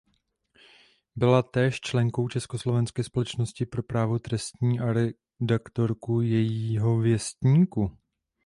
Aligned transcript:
Byla 1.15 1.43
též 1.43 1.81
členkou 1.81 2.27
Československé 2.27 3.03
společnosti 3.03 3.65
pro 3.65 3.83
právo 3.83 4.19
trestní 4.19 4.79
a 4.79 4.93
redaktorkou 5.39 6.21
jejího 6.21 6.97
věstníku. 6.97 7.97